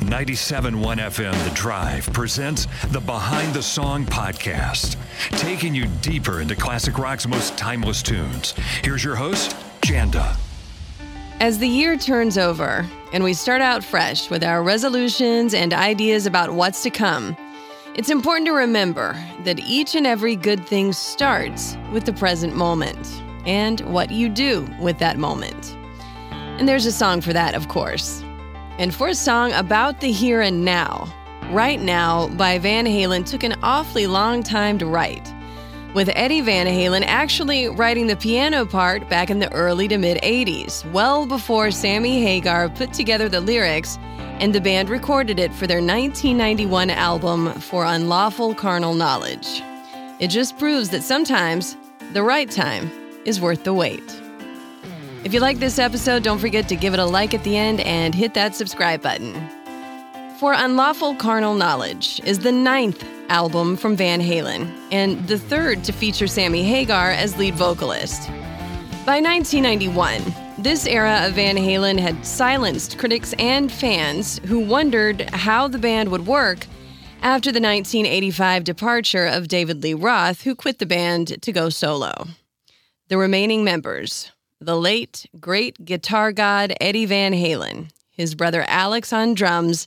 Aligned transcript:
97.1 0.00 0.96
FM 0.96 1.44
The 1.44 1.54
Drive 1.54 2.10
presents 2.14 2.66
the 2.88 3.00
Behind 3.00 3.52
the 3.52 3.62
Song 3.62 4.06
podcast, 4.06 4.96
taking 5.38 5.74
you 5.74 5.86
deeper 6.00 6.40
into 6.40 6.56
classic 6.56 6.98
rock's 6.98 7.28
most 7.28 7.58
timeless 7.58 8.02
tunes. 8.02 8.52
Here's 8.82 9.04
your 9.04 9.14
host, 9.14 9.54
Janda. 9.82 10.36
As 11.38 11.58
the 11.58 11.68
year 11.68 11.98
turns 11.98 12.38
over 12.38 12.88
and 13.12 13.22
we 13.22 13.34
start 13.34 13.60
out 13.60 13.84
fresh 13.84 14.30
with 14.30 14.42
our 14.42 14.62
resolutions 14.62 15.52
and 15.52 15.74
ideas 15.74 16.24
about 16.24 16.50
what's 16.50 16.82
to 16.84 16.90
come, 16.90 17.36
it's 17.94 18.10
important 18.10 18.46
to 18.46 18.52
remember 18.52 19.14
that 19.44 19.60
each 19.60 19.94
and 19.94 20.06
every 20.06 20.34
good 20.34 20.66
thing 20.66 20.94
starts 20.94 21.76
with 21.92 22.06
the 22.06 22.12
present 22.14 22.56
moment 22.56 23.22
and 23.44 23.80
what 23.82 24.10
you 24.10 24.30
do 24.30 24.66
with 24.80 24.98
that 24.98 25.18
moment. 25.18 25.76
And 26.30 26.66
there's 26.66 26.86
a 26.86 26.92
song 26.92 27.20
for 27.20 27.34
that, 27.34 27.54
of 27.54 27.68
course. 27.68 28.24
And 28.80 28.94
for 28.94 29.08
a 29.08 29.14
song 29.14 29.52
about 29.52 30.00
the 30.00 30.10
here 30.10 30.40
and 30.40 30.64
now, 30.64 31.06
Right 31.50 31.78
Now 31.78 32.28
by 32.28 32.56
Van 32.56 32.86
Halen 32.86 33.26
took 33.26 33.42
an 33.42 33.58
awfully 33.62 34.06
long 34.06 34.42
time 34.42 34.78
to 34.78 34.86
write, 34.86 35.34
with 35.92 36.08
Eddie 36.14 36.40
Van 36.40 36.66
Halen 36.66 37.04
actually 37.04 37.68
writing 37.68 38.06
the 38.06 38.16
piano 38.16 38.64
part 38.64 39.06
back 39.10 39.28
in 39.28 39.38
the 39.38 39.52
early 39.52 39.86
to 39.88 39.98
mid 39.98 40.16
80s, 40.22 40.90
well 40.92 41.26
before 41.26 41.70
Sammy 41.70 42.22
Hagar 42.22 42.70
put 42.70 42.94
together 42.94 43.28
the 43.28 43.42
lyrics 43.42 43.98
and 44.38 44.54
the 44.54 44.62
band 44.62 44.88
recorded 44.88 45.38
it 45.38 45.52
for 45.52 45.66
their 45.66 45.82
1991 45.82 46.88
album 46.88 47.52
For 47.60 47.84
Unlawful 47.84 48.54
Carnal 48.54 48.94
Knowledge. 48.94 49.60
It 50.20 50.28
just 50.28 50.56
proves 50.56 50.88
that 50.88 51.02
sometimes 51.02 51.76
the 52.14 52.22
right 52.22 52.50
time 52.50 52.90
is 53.26 53.42
worth 53.42 53.64
the 53.64 53.74
wait. 53.74 54.22
If 55.22 55.34
you 55.34 55.40
like 55.40 55.58
this 55.58 55.78
episode, 55.78 56.22
don't 56.22 56.38
forget 56.38 56.66
to 56.70 56.76
give 56.76 56.94
it 56.94 56.98
a 56.98 57.04
like 57.04 57.34
at 57.34 57.44
the 57.44 57.54
end 57.54 57.80
and 57.80 58.14
hit 58.14 58.32
that 58.32 58.54
subscribe 58.54 59.02
button. 59.02 59.34
For 60.38 60.54
Unlawful 60.54 61.14
Carnal 61.16 61.54
Knowledge 61.54 62.22
is 62.24 62.38
the 62.38 62.50
ninth 62.50 63.04
album 63.28 63.76
from 63.76 63.96
Van 63.96 64.22
Halen 64.22 64.74
and 64.90 65.28
the 65.28 65.38
third 65.38 65.84
to 65.84 65.92
feature 65.92 66.26
Sammy 66.26 66.62
Hagar 66.62 67.10
as 67.10 67.36
lead 67.36 67.54
vocalist. 67.54 68.28
By 69.04 69.20
1991, 69.20 70.22
this 70.56 70.86
era 70.86 71.26
of 71.26 71.34
Van 71.34 71.56
Halen 71.56 72.00
had 72.00 72.24
silenced 72.24 72.96
critics 72.96 73.34
and 73.38 73.70
fans 73.70 74.40
who 74.46 74.58
wondered 74.58 75.28
how 75.34 75.68
the 75.68 75.78
band 75.78 76.08
would 76.08 76.26
work 76.26 76.66
after 77.20 77.52
the 77.52 77.60
1985 77.60 78.64
departure 78.64 79.26
of 79.26 79.48
David 79.48 79.82
Lee 79.82 79.92
Roth, 79.92 80.44
who 80.44 80.54
quit 80.54 80.78
the 80.78 80.86
band 80.86 81.42
to 81.42 81.52
go 81.52 81.68
solo. 81.68 82.26
The 83.08 83.18
remaining 83.18 83.64
members 83.64 84.32
the 84.60 84.76
late, 84.76 85.26
great 85.40 85.84
guitar 85.86 86.32
god 86.32 86.74
Eddie 86.80 87.06
Van 87.06 87.32
Halen, 87.32 87.90
his 88.10 88.34
brother 88.34 88.62
Alex 88.68 89.10
on 89.10 89.32
drums, 89.32 89.86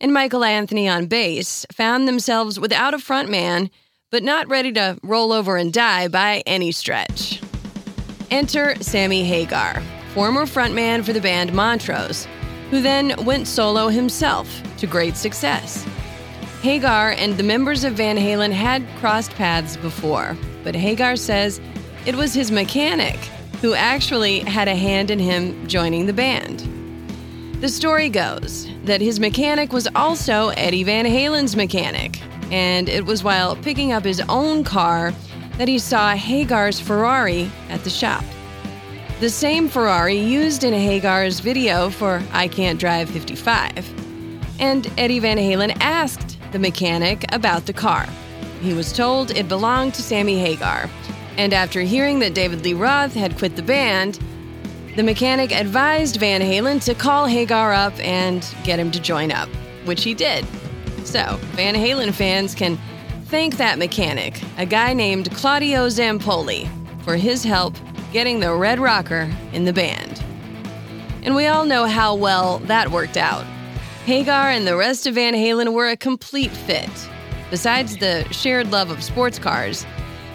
and 0.00 0.14
Michael 0.14 0.44
Anthony 0.44 0.88
on 0.88 1.06
bass 1.06 1.66
found 1.70 2.08
themselves 2.08 2.58
without 2.58 2.94
a 2.94 2.98
frontman, 2.98 3.68
but 4.10 4.22
not 4.22 4.48
ready 4.48 4.72
to 4.72 4.98
roll 5.02 5.30
over 5.30 5.58
and 5.58 5.72
die 5.72 6.08
by 6.08 6.42
any 6.46 6.72
stretch. 6.72 7.42
Enter 8.30 8.74
Sammy 8.80 9.24
Hagar, 9.24 9.82
former 10.14 10.46
frontman 10.46 11.04
for 11.04 11.12
the 11.12 11.20
band 11.20 11.52
Montrose, 11.52 12.26
who 12.70 12.80
then 12.80 13.12
went 13.26 13.46
solo 13.46 13.88
himself 13.88 14.48
to 14.78 14.86
great 14.86 15.16
success. 15.16 15.84
Hagar 16.62 17.10
and 17.10 17.36
the 17.36 17.42
members 17.42 17.84
of 17.84 17.92
Van 17.92 18.16
Halen 18.16 18.52
had 18.52 18.86
crossed 18.96 19.32
paths 19.32 19.76
before, 19.76 20.34
but 20.62 20.74
Hagar 20.74 21.16
says 21.16 21.60
it 22.06 22.14
was 22.14 22.32
his 22.32 22.50
mechanic 22.50 23.18
who 23.60 23.74
actually 23.74 24.40
had 24.40 24.68
a 24.68 24.74
hand 24.76 25.10
in 25.10 25.18
him 25.18 25.66
joining 25.66 26.06
the 26.06 26.12
band. 26.12 26.60
The 27.60 27.68
story 27.68 28.08
goes 28.08 28.68
that 28.84 29.00
his 29.00 29.18
mechanic 29.18 29.72
was 29.72 29.88
also 29.94 30.48
Eddie 30.50 30.84
Van 30.84 31.06
Halen's 31.06 31.56
mechanic, 31.56 32.20
and 32.50 32.88
it 32.88 33.06
was 33.06 33.24
while 33.24 33.56
picking 33.56 33.92
up 33.92 34.04
his 34.04 34.20
own 34.28 34.64
car 34.64 35.12
that 35.56 35.68
he 35.68 35.78
saw 35.78 36.14
Hagar's 36.14 36.80
Ferrari 36.80 37.50
at 37.68 37.82
the 37.84 37.90
shop. 37.90 38.24
The 39.20 39.30
same 39.30 39.68
Ferrari 39.68 40.18
used 40.18 40.64
in 40.64 40.74
Hagar's 40.74 41.40
video 41.40 41.88
for 41.88 42.22
I 42.32 42.48
Can't 42.48 42.78
Drive 42.78 43.08
55. 43.08 43.88
And 44.60 44.92
Eddie 44.98 45.20
Van 45.20 45.38
Halen 45.38 45.76
asked 45.80 46.36
the 46.52 46.58
mechanic 46.58 47.24
about 47.32 47.66
the 47.66 47.72
car. 47.72 48.06
He 48.60 48.74
was 48.74 48.92
told 48.92 49.30
it 49.30 49.48
belonged 49.48 49.94
to 49.94 50.02
Sammy 50.02 50.38
Hagar, 50.38 50.90
and 51.36 51.52
after 51.52 51.80
hearing 51.80 52.20
that 52.20 52.34
David 52.34 52.64
Lee 52.64 52.74
Roth 52.74 53.14
had 53.14 53.36
quit 53.36 53.56
the 53.56 53.62
band, 53.62 54.18
the 54.96 55.02
mechanic 55.02 55.52
advised 55.52 56.16
Van 56.16 56.40
Halen 56.40 56.84
to 56.84 56.94
call 56.94 57.26
Hagar 57.26 57.72
up 57.72 57.94
and 57.98 58.46
get 58.62 58.78
him 58.78 58.90
to 58.92 59.00
join 59.00 59.32
up, 59.32 59.48
which 59.84 60.04
he 60.04 60.14
did. 60.14 60.46
So, 61.04 61.38
Van 61.52 61.74
Halen 61.74 62.14
fans 62.14 62.54
can 62.54 62.78
thank 63.26 63.56
that 63.56 63.78
mechanic, 63.78 64.40
a 64.56 64.64
guy 64.64 64.92
named 64.92 65.34
Claudio 65.34 65.88
Zampoli, 65.88 66.68
for 67.02 67.16
his 67.16 67.42
help 67.42 67.74
getting 68.12 68.38
the 68.38 68.54
Red 68.54 68.78
Rocker 68.78 69.30
in 69.52 69.64
the 69.64 69.72
band. 69.72 70.22
And 71.24 71.34
we 71.34 71.46
all 71.46 71.64
know 71.64 71.86
how 71.86 72.14
well 72.14 72.58
that 72.60 72.90
worked 72.90 73.16
out. 73.16 73.44
Hagar 74.04 74.50
and 74.50 74.66
the 74.66 74.76
rest 74.76 75.06
of 75.06 75.14
Van 75.14 75.34
Halen 75.34 75.72
were 75.72 75.88
a 75.88 75.96
complete 75.96 76.52
fit. 76.52 76.90
Besides 77.50 77.96
the 77.96 78.24
shared 78.32 78.70
love 78.70 78.90
of 78.90 79.02
sports 79.02 79.38
cars, 79.38 79.84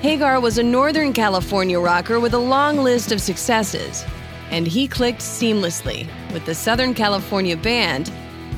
Hagar 0.01 0.39
was 0.39 0.57
a 0.57 0.63
Northern 0.63 1.11
California 1.11 1.77
rocker 1.77 2.21
with 2.21 2.33
a 2.33 2.39
long 2.39 2.77
list 2.77 3.11
of 3.11 3.19
successes, 3.19 4.05
and 4.49 4.65
he 4.65 4.87
clicked 4.87 5.19
seamlessly 5.19 6.07
with 6.31 6.45
the 6.45 6.55
Southern 6.55 6.93
California 6.93 7.57
band 7.57 8.09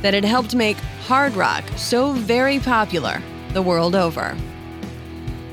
that 0.03 0.13
had 0.13 0.24
helped 0.24 0.53
make 0.53 0.78
hard 1.07 1.34
rock 1.34 1.63
so 1.78 2.13
very 2.13 2.59
popular 2.59 3.24
the 3.53 3.62
world 3.62 3.96
over. 3.96 4.38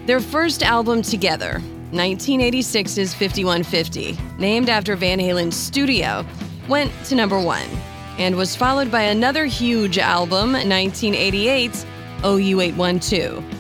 Their 0.05 0.21
first 0.21 0.63
album 0.63 1.01
together, 1.01 1.63
1986's 1.93 3.15
5150, 3.15 4.19
named 4.37 4.69
after 4.69 4.95
Van 4.95 5.19
Halen's 5.19 5.57
studio, 5.57 6.23
went 6.69 6.93
to 7.07 7.15
number 7.15 7.41
one 7.41 7.67
and 8.19 8.37
was 8.37 8.55
followed 8.55 8.91
by 8.91 9.05
another 9.05 9.47
huge 9.47 9.97
album, 9.97 10.53
1988's 10.53 11.87
OU812. 12.25 13.58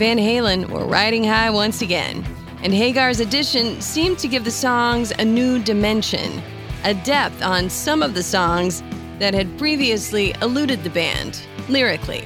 Van 0.00 0.16
Halen 0.16 0.70
were 0.70 0.86
riding 0.86 1.24
high 1.24 1.50
once 1.50 1.82
again, 1.82 2.24
and 2.62 2.72
Hagar's 2.72 3.20
addition 3.20 3.78
seemed 3.82 4.18
to 4.20 4.28
give 4.28 4.44
the 4.44 4.50
songs 4.50 5.10
a 5.18 5.24
new 5.26 5.58
dimension, 5.62 6.42
a 6.84 6.94
depth 6.94 7.42
on 7.42 7.68
some 7.68 8.02
of 8.02 8.14
the 8.14 8.22
songs 8.22 8.82
that 9.18 9.34
had 9.34 9.58
previously 9.58 10.32
eluded 10.40 10.82
the 10.84 10.88
band, 10.88 11.42
lyrically. 11.68 12.22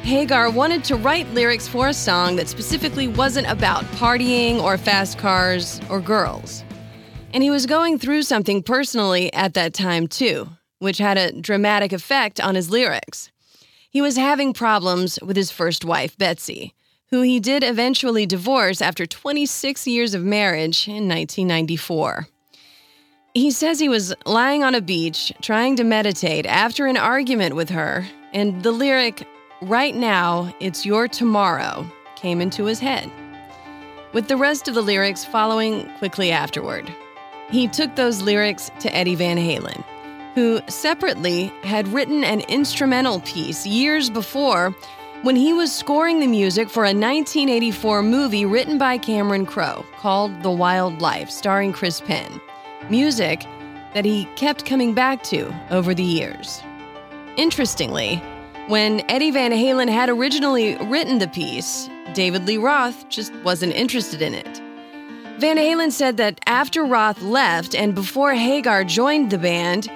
Hagar 0.00 0.50
wanted 0.50 0.84
to 0.84 0.96
write 0.96 1.28
lyrics 1.34 1.68
for 1.68 1.88
a 1.88 1.92
song 1.92 2.36
that 2.36 2.48
specifically 2.48 3.08
wasn't 3.08 3.50
about 3.50 3.84
partying 3.96 4.58
or 4.62 4.78
fast 4.78 5.18
cars 5.18 5.82
or 5.90 6.00
girls. 6.00 6.64
And 7.34 7.42
he 7.42 7.50
was 7.50 7.66
going 7.66 7.98
through 7.98 8.22
something 8.22 8.62
personally 8.62 9.30
at 9.34 9.52
that 9.52 9.74
time, 9.74 10.06
too, 10.06 10.48
which 10.78 10.96
had 10.96 11.18
a 11.18 11.38
dramatic 11.38 11.92
effect 11.92 12.40
on 12.40 12.54
his 12.54 12.70
lyrics. 12.70 13.30
He 13.90 14.00
was 14.00 14.16
having 14.16 14.54
problems 14.54 15.18
with 15.20 15.36
his 15.36 15.50
first 15.50 15.84
wife, 15.84 16.16
Betsy, 16.16 16.72
who 17.12 17.20
he 17.20 17.38
did 17.38 17.62
eventually 17.62 18.24
divorce 18.24 18.80
after 18.80 19.04
26 19.04 19.86
years 19.86 20.14
of 20.14 20.24
marriage 20.24 20.88
in 20.88 21.06
1994. 21.06 22.26
He 23.34 23.50
says 23.50 23.78
he 23.78 23.88
was 23.88 24.14
lying 24.24 24.64
on 24.64 24.74
a 24.74 24.80
beach 24.80 25.30
trying 25.42 25.76
to 25.76 25.84
meditate 25.84 26.46
after 26.46 26.86
an 26.86 26.96
argument 26.96 27.54
with 27.54 27.68
her, 27.68 28.06
and 28.32 28.62
the 28.62 28.72
lyric, 28.72 29.28
Right 29.60 29.94
now, 29.94 30.52
it's 30.58 30.86
your 30.86 31.06
tomorrow, 31.06 31.86
came 32.16 32.40
into 32.40 32.64
his 32.64 32.80
head, 32.80 33.10
with 34.14 34.26
the 34.26 34.36
rest 34.36 34.66
of 34.66 34.74
the 34.74 34.82
lyrics 34.82 35.24
following 35.24 35.88
quickly 35.98 36.32
afterward. 36.32 36.92
He 37.50 37.68
took 37.68 37.94
those 37.94 38.22
lyrics 38.22 38.70
to 38.80 38.94
Eddie 38.94 39.14
Van 39.16 39.36
Halen, 39.36 39.84
who 40.34 40.60
separately 40.66 41.52
had 41.62 41.86
written 41.88 42.24
an 42.24 42.40
instrumental 42.48 43.20
piece 43.20 43.66
years 43.66 44.08
before 44.08 44.74
when 45.22 45.36
he 45.36 45.52
was 45.52 45.72
scoring 45.72 46.18
the 46.18 46.26
music 46.26 46.68
for 46.68 46.82
a 46.82 46.86
1984 46.88 48.02
movie 48.02 48.44
written 48.44 48.76
by 48.76 48.98
Cameron 48.98 49.46
Crowe 49.46 49.86
called 49.98 50.42
The 50.42 50.50
Wild 50.50 51.00
Life, 51.00 51.30
starring 51.30 51.72
Chris 51.72 52.00
Penn. 52.00 52.40
Music 52.90 53.44
that 53.94 54.04
he 54.04 54.24
kept 54.34 54.66
coming 54.66 54.94
back 54.94 55.22
to 55.24 55.54
over 55.70 55.94
the 55.94 56.02
years. 56.02 56.60
Interestingly, 57.36 58.16
when 58.66 59.08
Eddie 59.08 59.30
Van 59.30 59.52
Halen 59.52 59.88
had 59.88 60.08
originally 60.08 60.76
written 60.86 61.20
the 61.20 61.28
piece, 61.28 61.88
David 62.14 62.44
Lee 62.46 62.56
Roth 62.56 63.08
just 63.08 63.32
wasn't 63.44 63.74
interested 63.74 64.22
in 64.22 64.34
it. 64.34 64.60
Van 65.38 65.56
Halen 65.56 65.92
said 65.92 66.16
that 66.16 66.40
after 66.46 66.84
Roth 66.84 67.22
left 67.22 67.76
and 67.76 67.94
before 67.94 68.34
Hagar 68.34 68.82
joined 68.82 69.30
the 69.30 69.38
band, 69.38 69.88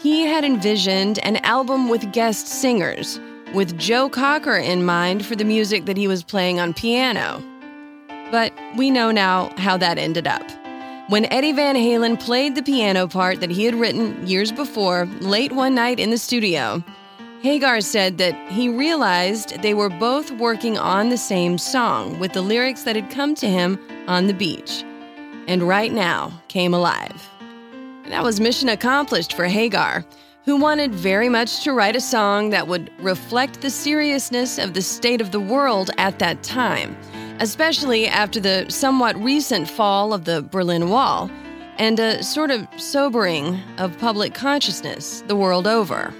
he 0.00 0.22
had 0.22 0.44
envisioned 0.44 1.20
an 1.20 1.36
album 1.36 1.88
with 1.88 2.12
guest 2.12 2.48
singers 2.48 3.20
with 3.54 3.78
Joe 3.78 4.08
Cocker 4.08 4.56
in 4.56 4.84
mind 4.84 5.24
for 5.24 5.36
the 5.36 5.44
music 5.44 5.84
that 5.84 5.96
he 5.96 6.08
was 6.08 6.22
playing 6.22 6.58
on 6.58 6.74
piano. 6.74 7.42
But 8.30 8.52
we 8.76 8.90
know 8.90 9.10
now 9.10 9.52
how 9.58 9.76
that 9.76 9.98
ended 9.98 10.26
up. 10.26 10.42
When 11.08 11.30
Eddie 11.32 11.52
Van 11.52 11.74
Halen 11.76 12.18
played 12.18 12.54
the 12.54 12.62
piano 12.62 13.06
part 13.06 13.40
that 13.40 13.50
he 13.50 13.64
had 13.64 13.74
written 13.74 14.26
years 14.26 14.52
before, 14.52 15.06
late 15.20 15.52
one 15.52 15.74
night 15.74 16.00
in 16.00 16.10
the 16.10 16.16
studio, 16.16 16.82
Hagar 17.42 17.80
said 17.80 18.18
that 18.18 18.50
he 18.52 18.68
realized 18.68 19.60
they 19.62 19.74
were 19.74 19.90
both 19.90 20.30
working 20.30 20.78
on 20.78 21.08
the 21.08 21.18
same 21.18 21.58
song 21.58 22.18
with 22.20 22.32
the 22.32 22.40
lyrics 22.40 22.84
that 22.84 22.96
had 22.96 23.10
come 23.10 23.34
to 23.34 23.48
him 23.48 23.78
on 24.06 24.28
the 24.28 24.34
beach. 24.34 24.84
And 25.48 25.64
right 25.64 25.92
now 25.92 26.32
came 26.48 26.72
alive. 26.72 27.28
That 28.08 28.22
was 28.22 28.40
mission 28.40 28.68
accomplished 28.68 29.34
for 29.34 29.46
Hagar, 29.46 30.04
who 30.44 30.56
wanted 30.56 30.94
very 30.94 31.28
much 31.28 31.62
to 31.62 31.72
write 31.72 31.94
a 31.94 32.00
song 32.00 32.50
that 32.50 32.66
would 32.66 32.90
reflect 32.98 33.60
the 33.60 33.70
seriousness 33.70 34.58
of 34.58 34.74
the 34.74 34.82
state 34.82 35.20
of 35.20 35.30
the 35.30 35.40
world 35.40 35.90
at 35.98 36.18
that 36.18 36.42
time, 36.42 36.96
especially 37.38 38.08
after 38.08 38.40
the 38.40 38.66
somewhat 38.68 39.16
recent 39.22 39.68
fall 39.68 40.12
of 40.12 40.24
the 40.24 40.42
Berlin 40.42 40.90
Wall 40.90 41.30
and 41.78 41.98
a 41.98 42.22
sort 42.22 42.50
of 42.50 42.66
sobering 42.76 43.60
of 43.78 43.96
public 43.98 44.34
consciousness 44.34 45.22
the 45.28 45.36
world 45.36 45.66
over. 45.66 46.12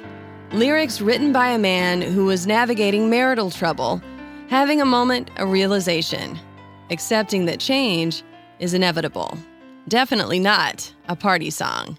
Lyrics 0.53 1.01
written 1.01 1.33
by 1.33 1.49
a 1.49 1.59
man 1.59 2.01
who 2.01 2.27
was 2.27 2.47
navigating 2.47 3.11
marital 3.11 3.51
trouble, 3.51 4.01
having 4.49 4.81
a 4.81 4.87
moment 4.87 5.31
of 5.39 5.51
realization, 5.51 6.39
accepting 6.91 7.47
that 7.47 7.59
change 7.59 8.23
is 8.59 8.75
inevitable. 8.75 9.37
Definitely 9.89 10.39
not 10.39 10.93
a 11.09 11.17
party 11.17 11.51
song. 11.51 11.99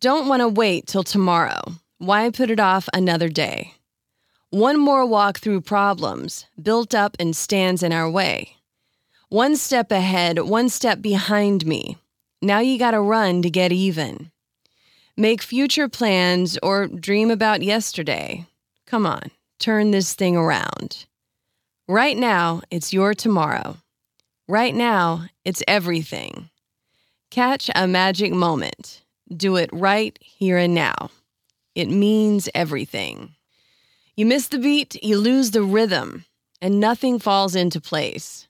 Don't 0.00 0.28
want 0.28 0.40
to 0.40 0.48
wait 0.48 0.86
till 0.86 1.04
tomorrow. 1.04 1.60
Why 1.98 2.30
put 2.30 2.50
it 2.50 2.58
off 2.58 2.88
another 2.94 3.28
day? 3.28 3.74
One 4.48 4.80
more 4.80 5.04
walk 5.04 5.38
through 5.38 5.60
problems 5.60 6.46
built 6.60 6.94
up 6.94 7.18
and 7.20 7.36
stands 7.36 7.82
in 7.82 7.92
our 7.92 8.10
way. 8.10 8.56
One 9.28 9.56
step 9.56 9.92
ahead, 9.92 10.38
one 10.38 10.70
step 10.70 11.02
behind 11.02 11.66
me. 11.66 11.98
Now 12.40 12.60
you 12.60 12.78
gotta 12.78 12.98
run 12.98 13.42
to 13.42 13.50
get 13.50 13.72
even. 13.72 14.30
Make 15.18 15.42
future 15.42 15.86
plans 15.86 16.56
or 16.62 16.86
dream 16.86 17.30
about 17.30 17.60
yesterday. 17.60 18.46
Come 18.86 19.04
on, 19.04 19.30
turn 19.58 19.90
this 19.90 20.14
thing 20.14 20.34
around. 20.34 21.04
Right 21.86 22.16
now, 22.16 22.62
it's 22.70 22.94
your 22.94 23.12
tomorrow. 23.12 23.76
Right 24.48 24.74
now, 24.74 25.26
it's 25.44 25.62
everything. 25.68 26.48
Catch 27.30 27.68
a 27.74 27.86
magic 27.86 28.32
moment. 28.32 29.02
Do 29.34 29.56
it 29.56 29.70
right 29.72 30.18
here 30.20 30.58
and 30.58 30.74
now. 30.74 31.10
It 31.74 31.88
means 31.88 32.48
everything. 32.54 33.36
You 34.16 34.26
miss 34.26 34.48
the 34.48 34.58
beat, 34.58 35.02
you 35.02 35.18
lose 35.18 35.52
the 35.52 35.62
rhythm, 35.62 36.24
and 36.60 36.80
nothing 36.80 37.18
falls 37.18 37.54
into 37.54 37.80
place. 37.80 38.48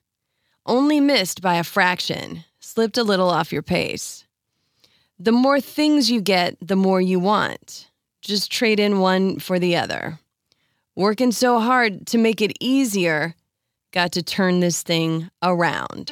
Only 0.65 0.99
missed 0.99 1.41
by 1.41 1.55
a 1.55 1.63
fraction, 1.63 2.43
slipped 2.59 2.97
a 2.97 3.03
little 3.03 3.29
off 3.29 3.51
your 3.51 3.61
pace. 3.61 4.25
The 5.19 5.31
more 5.31 5.61
things 5.61 6.09
you 6.09 6.19
get, 6.19 6.57
the 6.61 6.75
more 6.75 6.99
you 6.99 7.19
want. 7.19 7.87
Just 8.21 8.51
trade 8.51 8.79
in 8.79 8.99
one 8.99 9.39
for 9.39 9.59
the 9.59 9.75
other. 9.75 10.19
Working 10.95 11.31
so 11.31 11.59
hard 11.59 12.07
to 12.07 12.17
make 12.17 12.41
it 12.41 12.57
easier, 12.59 13.35
got 13.93 14.11
to 14.13 14.23
turn 14.23 14.59
this 14.59 14.81
thing 14.81 15.29
around. 15.43 16.11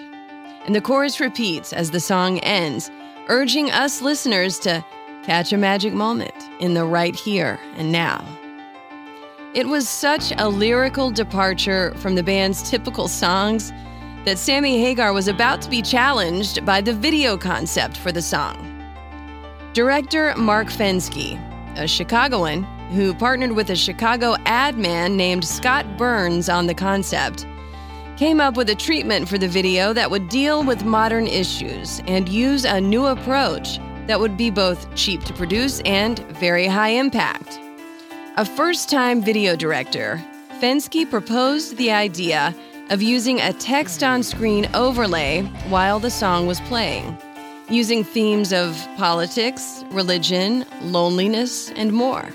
And 0.66 0.76
the 0.76 0.82
chorus 0.82 1.20
repeats 1.20 1.74
as 1.74 1.92
the 1.92 2.00
song 2.00 2.40
ends 2.40 2.90
urging 3.30 3.70
us 3.72 4.02
listeners 4.02 4.58
to 4.60 4.84
catch 5.24 5.54
a 5.54 5.58
magic 5.58 5.94
moment 5.94 6.34
in 6.60 6.74
the 6.74 6.84
right 6.84 7.16
here 7.16 7.60
and 7.76 7.92
now. 7.92 8.26
It 9.54 9.68
was 9.68 9.88
such 9.88 10.34
a 10.38 10.50
lyrical 10.50 11.12
departure 11.12 11.94
from 11.98 12.16
the 12.16 12.24
band's 12.24 12.68
typical 12.70 13.08
songs 13.08 13.72
that 14.26 14.38
Sammy 14.38 14.82
Hagar 14.82 15.14
was 15.14 15.28
about 15.28 15.62
to 15.62 15.70
be 15.70 15.82
challenged 15.82 16.66
by 16.66 16.82
the 16.82 16.94
video 16.94 17.38
concept 17.38 17.98
for 17.98 18.12
the 18.12 18.22
song. 18.22 18.66
Director 19.74 20.36
Mark 20.36 20.68
Fenske, 20.68 21.40
a 21.78 21.88
Chicagoan 21.88 22.64
who 22.90 23.14
partnered 23.14 23.52
with 23.52 23.70
a 23.70 23.76
Chicago 23.76 24.36
ad 24.46 24.78
man 24.78 25.16
named 25.16 25.46
Scott 25.46 25.98
Burns 25.98 26.50
on 26.50 26.66
the 26.66 26.74
concept, 26.74 27.46
came 28.20 28.42
up 28.42 28.58
with 28.58 28.70
a 28.70 28.76
treatment 28.76 29.30
for 29.30 29.38
the 29.38 29.48
video 29.48 29.94
that 29.94 30.12
would 30.12 30.28
deal 30.28 30.62
with 30.62 30.84
modern 30.84 31.26
issues 31.26 32.02
and 32.06 32.28
use 32.28 32.66
a 32.66 32.82
new 32.82 33.06
approach 33.06 33.80
that 34.08 34.20
would 34.20 34.36
be 34.36 34.50
both 34.50 34.94
cheap 34.94 35.24
to 35.24 35.32
produce 35.32 35.80
and 35.86 36.20
very 36.38 36.68
high 36.68 36.90
impact. 36.90 37.58
A 38.36 38.44
first 38.44 38.90
time 38.90 39.22
video 39.22 39.56
director, 39.56 40.22
Fenske 40.60 41.10
proposed 41.10 41.78
the 41.78 41.92
idea 41.92 42.54
of 42.90 43.02
using 43.02 43.40
a 43.40 43.54
text 43.54 44.04
on 44.04 44.22
screen 44.22 44.70
overlay 44.74 45.44
while 45.70 46.02
the 46.02 46.12
song 46.12 46.46
was 46.46 46.60
playing, 46.62 47.18
using 47.70 48.04
themes 48.04 48.52
of 48.52 48.76
politics, 48.98 49.86
religion, 49.92 50.66
loneliness, 50.82 51.70
and 51.72 51.94
more. 51.94 52.28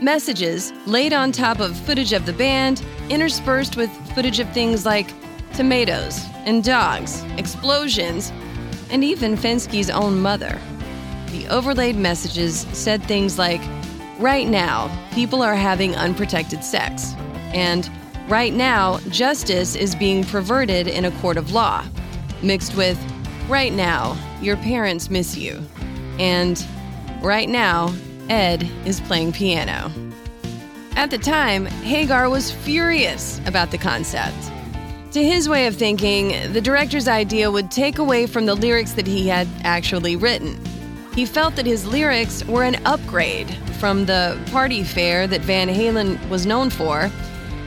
Messages 0.00 0.72
laid 0.86 1.12
on 1.12 1.30
top 1.30 1.60
of 1.60 1.76
footage 1.76 2.14
of 2.14 2.24
the 2.24 2.32
band, 2.32 2.82
interspersed 3.10 3.76
with 3.76 3.90
footage 4.14 4.40
of 4.40 4.50
things 4.54 4.86
like 4.86 5.12
tomatoes 5.52 6.24
and 6.46 6.64
dogs, 6.64 7.22
explosions, 7.36 8.32
and 8.90 9.04
even 9.04 9.36
Fenske's 9.36 9.90
own 9.90 10.18
mother. 10.18 10.58
The 11.26 11.46
overlaid 11.48 11.96
messages 11.96 12.60
said 12.72 13.02
things 13.02 13.38
like, 13.38 13.60
Right 14.18 14.48
now, 14.48 14.90
people 15.12 15.42
are 15.42 15.54
having 15.54 15.94
unprotected 15.94 16.64
sex. 16.64 17.12
And 17.52 17.90
right 18.26 18.54
now, 18.54 19.00
justice 19.10 19.74
is 19.74 19.94
being 19.94 20.24
perverted 20.24 20.86
in 20.88 21.04
a 21.04 21.10
court 21.20 21.36
of 21.36 21.52
law, 21.52 21.84
mixed 22.42 22.74
with, 22.74 22.98
Right 23.50 23.72
now, 23.72 24.16
your 24.40 24.56
parents 24.56 25.10
miss 25.10 25.36
you. 25.36 25.60
And 26.18 26.64
right 27.20 27.48
now, 27.50 27.92
Ed 28.30 28.70
is 28.86 29.00
playing 29.00 29.32
piano. 29.32 29.90
At 30.94 31.10
the 31.10 31.18
time, 31.18 31.66
Hagar 31.66 32.30
was 32.30 32.52
furious 32.52 33.40
about 33.44 33.72
the 33.72 33.78
concept. 33.78 34.36
To 35.12 35.24
his 35.24 35.48
way 35.48 35.66
of 35.66 35.74
thinking, 35.74 36.52
the 36.52 36.60
director's 36.60 37.08
idea 37.08 37.50
would 37.50 37.72
take 37.72 37.98
away 37.98 38.26
from 38.26 38.46
the 38.46 38.54
lyrics 38.54 38.92
that 38.92 39.08
he 39.08 39.26
had 39.26 39.48
actually 39.64 40.14
written. 40.14 40.56
He 41.16 41.26
felt 41.26 41.56
that 41.56 41.66
his 41.66 41.84
lyrics 41.84 42.44
were 42.44 42.62
an 42.62 42.80
upgrade 42.86 43.50
from 43.80 44.06
the 44.06 44.40
party 44.52 44.84
fare 44.84 45.26
that 45.26 45.40
Van 45.40 45.68
Halen 45.68 46.28
was 46.28 46.46
known 46.46 46.70
for, 46.70 47.10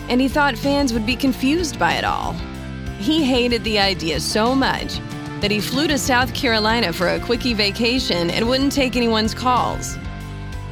and 0.08 0.22
he 0.22 0.30
thought 0.30 0.58
fans 0.58 0.94
would 0.94 1.06
be 1.06 1.18
confused 1.18 1.78
by 1.78 1.96
it 1.96 2.06
all. 2.06 2.32
He 3.00 3.22
hated 3.22 3.66
the 3.66 3.80
idea 3.80 4.22
so 4.22 4.56
much 4.56 5.00
that 5.42 5.52
he 5.52 5.60
flew 5.60 5.88
to 5.88 5.98
South 5.98 6.34
Carolina 6.34 6.94
for 6.94 7.10
a 7.10 7.20
quickie 7.20 7.54
vacation 7.54 8.30
and 8.30 8.48
wouldn't 8.48 8.72
take 8.72 8.96
anyone's 8.96 9.34
calls. 9.34 9.98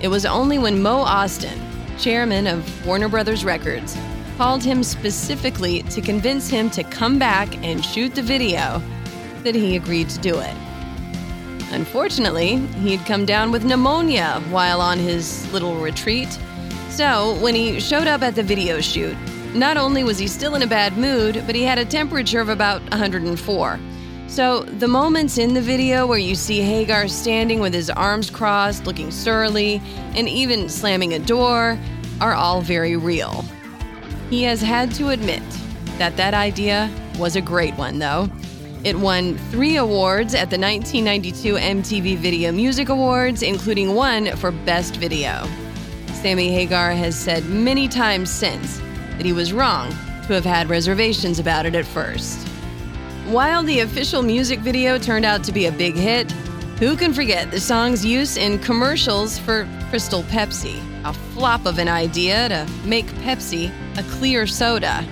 It 0.01 0.07
was 0.07 0.25
only 0.25 0.57
when 0.57 0.81
Mo 0.81 1.05
Ostin, 1.05 1.59
chairman 1.99 2.47
of 2.47 2.87
Warner 2.87 3.07
Brothers 3.07 3.45
Records, 3.45 3.95
called 4.35 4.63
him 4.63 4.81
specifically 4.81 5.83
to 5.83 6.01
convince 6.01 6.49
him 6.49 6.71
to 6.71 6.83
come 6.83 7.19
back 7.19 7.55
and 7.63 7.85
shoot 7.85 8.15
the 8.15 8.23
video 8.23 8.81
that 9.43 9.53
he 9.53 9.75
agreed 9.75 10.09
to 10.09 10.19
do 10.19 10.39
it. 10.39 10.55
Unfortunately, 11.71 12.55
he'd 12.55 13.05
come 13.05 13.25
down 13.25 13.51
with 13.51 13.63
pneumonia 13.63 14.41
while 14.49 14.81
on 14.81 14.97
his 14.97 15.51
little 15.53 15.75
retreat. 15.75 16.35
So, 16.89 17.37
when 17.39 17.53
he 17.53 17.79
showed 17.79 18.07
up 18.07 18.23
at 18.23 18.33
the 18.33 18.43
video 18.43 18.81
shoot, 18.81 19.15
not 19.53 19.77
only 19.77 20.03
was 20.03 20.17
he 20.17 20.27
still 20.27 20.55
in 20.55 20.63
a 20.63 20.67
bad 20.67 20.97
mood, 20.97 21.43
but 21.45 21.53
he 21.53 21.61
had 21.61 21.77
a 21.77 21.85
temperature 21.85 22.41
of 22.41 22.49
about 22.49 22.81
104. 22.89 23.79
So, 24.31 24.61
the 24.61 24.87
moments 24.87 25.37
in 25.37 25.53
the 25.53 25.59
video 25.59 26.07
where 26.07 26.17
you 26.17 26.35
see 26.35 26.61
Hagar 26.61 27.09
standing 27.09 27.59
with 27.59 27.73
his 27.73 27.89
arms 27.89 28.29
crossed, 28.29 28.85
looking 28.85 29.11
surly, 29.11 29.81
and 30.15 30.29
even 30.29 30.69
slamming 30.69 31.15
a 31.15 31.19
door 31.19 31.77
are 32.21 32.33
all 32.33 32.61
very 32.61 32.95
real. 32.95 33.43
He 34.29 34.43
has 34.43 34.61
had 34.61 34.93
to 34.93 35.09
admit 35.09 35.43
that 35.97 36.15
that 36.15 36.33
idea 36.33 36.89
was 37.19 37.35
a 37.35 37.41
great 37.41 37.73
one, 37.73 37.99
though. 37.99 38.29
It 38.85 38.97
won 38.97 39.37
three 39.49 39.75
awards 39.75 40.33
at 40.33 40.49
the 40.49 40.57
1992 40.57 41.55
MTV 41.55 42.15
Video 42.15 42.53
Music 42.53 42.87
Awards, 42.87 43.43
including 43.43 43.95
one 43.95 44.33
for 44.37 44.51
Best 44.51 44.95
Video. 44.95 45.45
Sammy 46.13 46.53
Hagar 46.53 46.91
has 46.91 47.17
said 47.17 47.43
many 47.47 47.89
times 47.89 48.31
since 48.31 48.79
that 49.17 49.25
he 49.25 49.33
was 49.33 49.51
wrong 49.51 49.89
to 49.89 50.33
have 50.33 50.45
had 50.45 50.69
reservations 50.69 51.37
about 51.37 51.65
it 51.65 51.75
at 51.75 51.85
first. 51.85 52.47
While 53.31 53.63
the 53.63 53.79
official 53.79 54.21
music 54.23 54.59
video 54.59 54.97
turned 54.97 55.23
out 55.23 55.41
to 55.45 55.53
be 55.53 55.67
a 55.67 55.71
big 55.71 55.95
hit, 55.95 56.29
who 56.79 56.97
can 56.97 57.13
forget 57.13 57.49
the 57.49 57.61
song's 57.61 58.05
use 58.05 58.35
in 58.35 58.59
commercials 58.59 59.39
for 59.39 59.65
Crystal 59.89 60.23
Pepsi, 60.23 60.83
a 61.05 61.13
flop 61.13 61.65
of 61.65 61.79
an 61.79 61.87
idea 61.87 62.49
to 62.49 62.67
make 62.83 63.05
Pepsi 63.23 63.71
a 63.97 64.03
clear 64.17 64.45
soda? 64.45 65.05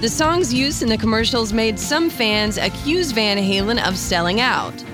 The 0.00 0.08
song's 0.08 0.54
use 0.54 0.80
in 0.80 0.88
the 0.88 0.96
commercials 0.96 1.52
made 1.52 1.78
some 1.78 2.08
fans 2.08 2.56
accuse 2.56 3.12
Van 3.12 3.36
Halen 3.36 3.86
of 3.86 3.98
selling 3.98 4.40
out. 4.40 4.85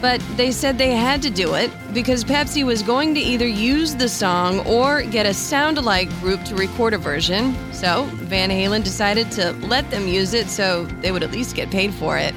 But 0.00 0.22
they 0.36 0.50
said 0.50 0.78
they 0.78 0.92
had 0.92 1.20
to 1.22 1.30
do 1.30 1.54
it 1.54 1.70
because 1.92 2.24
Pepsi 2.24 2.64
was 2.64 2.82
going 2.82 3.14
to 3.14 3.20
either 3.20 3.46
use 3.46 3.94
the 3.94 4.08
song 4.08 4.60
or 4.60 5.02
get 5.02 5.26
a 5.26 5.34
sound 5.34 5.76
alike 5.76 6.08
group 6.20 6.42
to 6.44 6.54
record 6.54 6.94
a 6.94 6.98
version. 6.98 7.54
So 7.72 8.04
Van 8.14 8.48
Halen 8.48 8.82
decided 8.82 9.30
to 9.32 9.52
let 9.66 9.90
them 9.90 10.08
use 10.08 10.32
it 10.32 10.48
so 10.48 10.86
they 11.02 11.12
would 11.12 11.22
at 11.22 11.32
least 11.32 11.54
get 11.54 11.70
paid 11.70 11.92
for 11.92 12.16
it. 12.16 12.34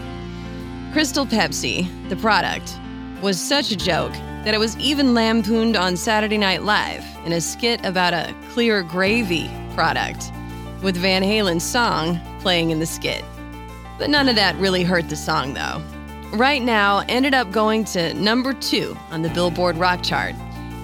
Crystal 0.91 1.25
Pepsi, 1.25 1.87
the 2.09 2.17
product, 2.17 2.77
was 3.21 3.39
such 3.39 3.71
a 3.71 3.77
joke 3.77 4.13
that 4.43 4.53
it 4.53 4.59
was 4.59 4.77
even 4.77 5.13
lampooned 5.13 5.77
on 5.77 5.95
Saturday 5.95 6.37
Night 6.37 6.63
Live 6.63 7.05
in 7.25 7.31
a 7.31 7.39
skit 7.39 7.83
about 7.85 8.13
a 8.13 8.35
clear 8.49 8.83
gravy 8.83 9.49
product, 9.73 10.31
with 10.81 10.97
Van 10.97 11.23
Halen's 11.23 11.63
song 11.63 12.19
playing 12.41 12.71
in 12.71 12.79
the 12.79 12.85
skit. 12.85 13.23
But 13.97 14.09
none 14.09 14.27
of 14.27 14.35
that 14.35 14.57
really 14.57 14.83
hurt 14.83 15.07
the 15.07 15.15
song, 15.15 15.53
though 15.53 15.81
right 16.33 16.63
now 16.63 17.03
ended 17.07 17.33
up 17.33 17.51
going 17.51 17.85
to 17.85 18.13
number 18.15 18.53
two 18.53 18.97
on 19.11 19.21
the 19.21 19.29
Billboard 19.29 19.77
Rock 19.77 20.01
Chart. 20.01 20.33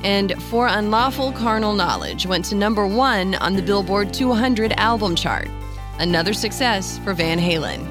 And 0.03 0.41
For 0.44 0.68
Unlawful 0.68 1.32
Carnal 1.32 1.74
Knowledge 1.74 2.25
went 2.25 2.46
to 2.46 2.56
number 2.56 2.86
one 2.86 3.36
on 3.36 3.56
the 3.56 3.62
Billboard 3.62 4.13
200 4.13 4.74
album 4.74 5.15
chart. 5.15 5.50
Another 5.98 6.34
success 6.34 7.00
for 7.00 7.13
Van 7.13 7.39
Halen. 7.39 7.86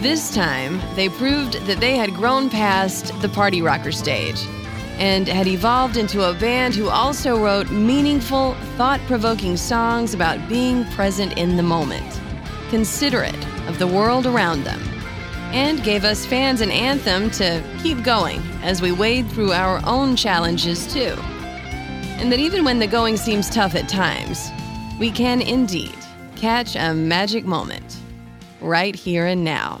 This 0.00 0.32
time, 0.34 0.80
they 0.94 1.08
proved 1.10 1.54
that 1.66 1.80
they 1.80 1.96
had 1.96 2.14
grown 2.14 2.48
past 2.48 3.20
the 3.20 3.28
party 3.28 3.60
rocker 3.60 3.92
stage 3.92 4.40
and 4.98 5.28
had 5.28 5.46
evolved 5.46 5.96
into 5.96 6.28
a 6.28 6.34
band 6.34 6.74
who 6.74 6.88
also 6.88 7.42
wrote 7.42 7.70
meaningful, 7.70 8.54
thought 8.76 9.00
provoking 9.06 9.56
songs 9.56 10.14
about 10.14 10.48
being 10.48 10.84
present 10.92 11.36
in 11.36 11.56
the 11.56 11.62
moment, 11.62 12.20
considerate 12.70 13.46
of 13.66 13.78
the 13.78 13.86
world 13.86 14.26
around 14.26 14.64
them 14.64 14.80
and 15.52 15.82
gave 15.82 16.04
us 16.04 16.24
fans 16.24 16.60
an 16.60 16.70
anthem 16.70 17.30
to 17.32 17.62
keep 17.82 18.02
going 18.02 18.40
as 18.62 18.80
we 18.80 18.92
wade 18.92 19.28
through 19.30 19.52
our 19.52 19.80
own 19.84 20.16
challenges 20.16 20.92
too. 20.92 21.16
And 22.18 22.30
that 22.30 22.38
even 22.38 22.64
when 22.64 22.78
the 22.78 22.86
going 22.86 23.16
seems 23.16 23.50
tough 23.50 23.74
at 23.74 23.88
times, 23.88 24.50
we 24.98 25.10
can 25.10 25.40
indeed 25.40 25.96
catch 26.36 26.76
a 26.76 26.94
magic 26.94 27.44
moment 27.44 27.98
right 28.60 28.94
here 28.94 29.26
and 29.26 29.42
now. 29.44 29.80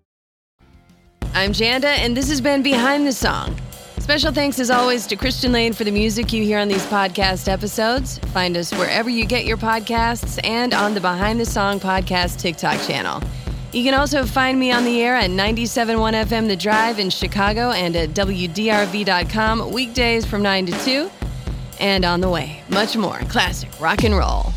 I'm 1.33 1.53
Janda, 1.53 1.85
and 1.85 2.15
this 2.15 2.29
has 2.29 2.41
been 2.41 2.61
Behind 2.61 3.07
the 3.07 3.13
Song. 3.13 3.55
Special 3.99 4.33
thanks, 4.33 4.59
as 4.59 4.69
always, 4.69 5.07
to 5.07 5.15
Christian 5.15 5.53
Lane 5.53 5.71
for 5.71 5.85
the 5.85 5.91
music 5.91 6.33
you 6.33 6.43
hear 6.43 6.59
on 6.59 6.67
these 6.67 6.85
podcast 6.87 7.47
episodes. 7.47 8.17
Find 8.33 8.57
us 8.57 8.73
wherever 8.73 9.09
you 9.09 9.25
get 9.25 9.45
your 9.45 9.55
podcasts 9.55 10.39
and 10.43 10.73
on 10.73 10.93
the 10.93 10.99
Behind 10.99 11.39
the 11.39 11.45
Song 11.45 11.79
podcast 11.79 12.39
TikTok 12.39 12.85
channel. 12.85 13.23
You 13.71 13.83
can 13.85 13.93
also 13.93 14.25
find 14.25 14.59
me 14.59 14.73
on 14.73 14.83
the 14.83 15.01
air 15.01 15.15
at 15.15 15.29
97.1 15.29 16.25
FM 16.25 16.47
The 16.49 16.57
Drive 16.57 16.99
in 16.99 17.09
Chicago 17.09 17.71
and 17.71 17.95
at 17.95 18.09
WDRV.com 18.09 19.71
weekdays 19.71 20.25
from 20.25 20.41
9 20.41 20.65
to 20.65 20.83
2. 20.83 21.11
And 21.79 22.03
on 22.03 22.19
the 22.19 22.29
way, 22.29 22.61
much 22.67 22.97
more 22.97 23.19
classic 23.29 23.69
rock 23.79 24.03
and 24.03 24.17
roll. 24.17 24.51